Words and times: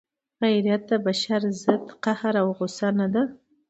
غیرت 0.41 0.81
د 0.89 0.91
بشر 1.05 1.41
ضد 1.63 1.85
قهر 2.03 2.33
او 2.43 2.47
غصه 2.57 2.89
نه 2.99 3.07
ده. 3.13 3.23